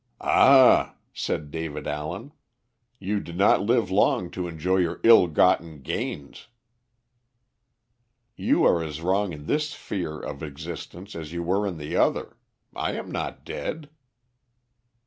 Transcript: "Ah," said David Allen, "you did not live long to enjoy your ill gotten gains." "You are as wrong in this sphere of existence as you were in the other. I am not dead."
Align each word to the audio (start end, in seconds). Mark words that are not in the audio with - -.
"Ah," 0.21 0.95
said 1.13 1.51
David 1.51 1.85
Allen, 1.85 2.31
"you 2.97 3.19
did 3.19 3.37
not 3.37 3.61
live 3.61 3.91
long 3.91 4.31
to 4.31 4.47
enjoy 4.47 4.77
your 4.77 4.99
ill 5.03 5.27
gotten 5.27 5.83
gains." 5.83 6.47
"You 8.35 8.63
are 8.65 8.81
as 8.83 8.99
wrong 8.99 9.31
in 9.31 9.45
this 9.45 9.69
sphere 9.69 10.19
of 10.19 10.41
existence 10.41 11.15
as 11.15 11.33
you 11.33 11.43
were 11.43 11.67
in 11.67 11.77
the 11.77 11.97
other. 11.97 12.35
I 12.75 12.93
am 12.93 13.11
not 13.11 13.45
dead." 13.45 13.91